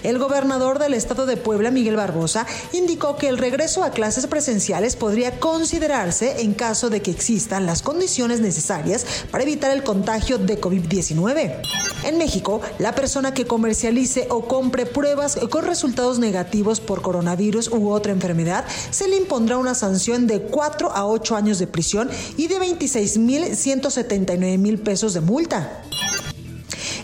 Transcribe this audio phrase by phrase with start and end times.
[0.02, 4.96] El gobernador del estado de Puebla, Miguel Barbosa, indicó que el regreso a clases presenciales
[4.96, 10.60] podría considerarse en caso de que existan las condiciones necesarias para evitar el contagio de
[10.60, 11.60] COVID-19.
[12.04, 17.90] En México, la persona que comercialice o compre pruebas con resultados negativos por coronavirus u
[17.90, 22.48] otra enfermedad se le impondrá una sanción de 4 a 8 años de prisión y
[22.48, 25.82] de 26.179 mil pesos de multa.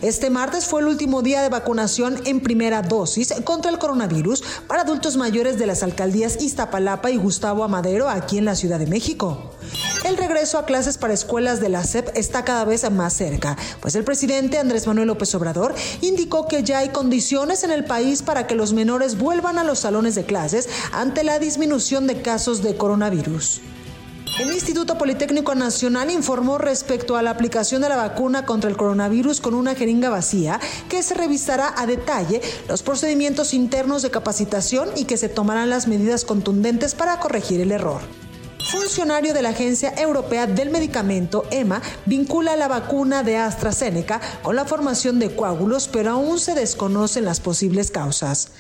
[0.03, 4.83] Este martes fue el último día de vacunación en primera dosis contra el coronavirus para
[4.83, 9.53] adultos mayores de las alcaldías Iztapalapa y Gustavo Amadero aquí en la Ciudad de México.
[10.05, 13.95] El regreso a clases para escuelas de la SEP está cada vez más cerca, pues
[13.95, 18.47] el presidente Andrés Manuel López Obrador indicó que ya hay condiciones en el país para
[18.47, 22.77] que los menores vuelvan a los salones de clases ante la disminución de casos de
[22.77, 23.61] coronavirus.
[24.39, 29.41] El Instituto Politécnico Nacional informó respecto a la aplicación de la vacuna contra el coronavirus
[29.41, 30.61] con una jeringa vacía
[30.91, 35.89] que se revisará a detalle los procedimientos internos de capacitación y que se tomarán las
[35.89, 38.03] medidas contundentes para corregir el error
[38.71, 44.65] funcionario de la Agencia Europea del Medicamento, EMA, vincula la vacuna de AstraZeneca con la
[44.65, 48.51] formación de coágulos, pero aún se desconocen las posibles causas.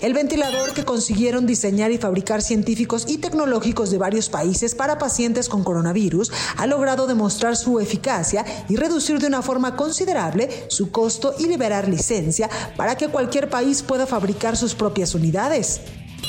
[0.00, 5.48] El ventilador que consiguieron diseñar y fabricar científicos y tecnológicos de varios países para pacientes
[5.48, 11.36] con coronavirus ha logrado demostrar su eficacia y reducir de una forma considerable su costo
[11.38, 15.80] y liberar licencia para que cualquier país pueda fabricar sus propias unidades.